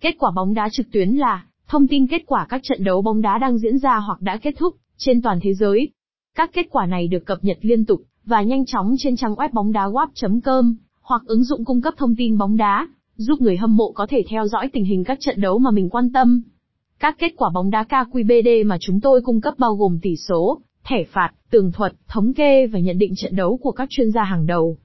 Kết 0.00 0.14
quả 0.18 0.30
bóng 0.36 0.54
đá 0.54 0.68
trực 0.72 0.86
tuyến 0.92 1.10
là 1.10 1.44
thông 1.68 1.88
tin 1.88 2.06
kết 2.06 2.22
quả 2.26 2.46
các 2.48 2.60
trận 2.64 2.84
đấu 2.84 3.02
bóng 3.02 3.20
đá 3.20 3.38
đang 3.38 3.58
diễn 3.58 3.78
ra 3.78 3.96
hoặc 3.96 4.20
đã 4.20 4.36
kết 4.36 4.54
thúc 4.58 4.76
trên 4.96 5.22
toàn 5.22 5.38
thế 5.42 5.54
giới. 5.54 5.88
Các 6.34 6.50
kết 6.52 6.66
quả 6.70 6.86
này 6.86 7.08
được 7.08 7.26
cập 7.26 7.44
nhật 7.44 7.58
liên 7.60 7.84
tục 7.84 8.00
và 8.24 8.42
nhanh 8.42 8.66
chóng 8.66 8.94
trên 8.98 9.16
trang 9.16 9.34
web 9.34 9.48
bóng 9.52 9.72
đá 9.72 9.86
wap.com 9.86 10.74
hoặc 11.02 11.22
ứng 11.26 11.44
dụng 11.44 11.64
cung 11.64 11.80
cấp 11.80 11.94
thông 11.96 12.14
tin 12.16 12.38
bóng 12.38 12.56
đá, 12.56 12.88
giúp 13.16 13.40
người 13.40 13.56
hâm 13.56 13.76
mộ 13.76 13.92
có 13.92 14.06
thể 14.10 14.24
theo 14.28 14.46
dõi 14.46 14.68
tình 14.72 14.84
hình 14.84 15.04
các 15.04 15.18
trận 15.20 15.40
đấu 15.40 15.58
mà 15.58 15.70
mình 15.70 15.88
quan 15.88 16.12
tâm. 16.12 16.42
Các 16.98 17.16
kết 17.18 17.32
quả 17.36 17.50
bóng 17.54 17.70
đá 17.70 17.84
KQBD 17.88 18.66
mà 18.66 18.76
chúng 18.80 19.00
tôi 19.00 19.20
cung 19.20 19.40
cấp 19.40 19.54
bao 19.58 19.74
gồm 19.74 19.98
tỷ 20.02 20.16
số, 20.16 20.60
thẻ 20.84 21.04
phạt, 21.04 21.30
tường 21.50 21.72
thuật, 21.72 21.92
thống 22.08 22.32
kê 22.34 22.66
và 22.66 22.78
nhận 22.78 22.98
định 22.98 23.12
trận 23.16 23.36
đấu 23.36 23.56
của 23.62 23.72
các 23.72 23.88
chuyên 23.90 24.10
gia 24.10 24.22
hàng 24.22 24.46
đầu. 24.46 24.76